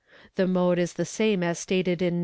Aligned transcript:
The 0.33 0.47
mode 0.47 0.79
is 0.79 0.93
the— 0.93 1.05
same 1.17 1.43
as 1.43 1.59
stated 1.59 2.01
in 2.01 2.17
No. 2.19 2.19